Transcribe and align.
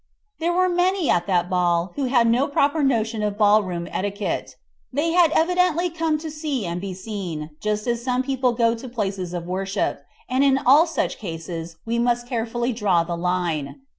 There 0.39 0.51
were 0.51 0.67
many 0.67 1.11
at 1.11 1.27
that 1.27 1.47
ball 1.47 1.91
who 1.93 2.05
had 2.05 2.27
no 2.27 2.47
proper 2.47 2.81
notion 2.81 3.21
of 3.21 3.37
ballroom 3.37 3.87
etiquette. 3.91 4.55
They 4.91 5.11
had 5.11 5.29
evidently 5.35 5.91
come 5.91 6.17
to 6.17 6.31
see 6.31 6.65
and 6.65 6.81
be 6.81 6.95
seen, 6.95 7.51
just 7.59 7.85
as 7.85 8.03
some 8.03 8.23
people 8.23 8.53
go 8.53 8.73
to 8.73 8.89
places 8.89 9.31
of 9.31 9.45
worship, 9.45 10.03
and 10.27 10.43
in 10.43 10.57
all 10.57 10.87
such 10.87 11.19
cases 11.19 11.75
we 11.85 11.99
must 11.99 12.25
carefully 12.25 12.73
draw 12.73 13.03
the 13.03 13.15
line. 13.15 13.81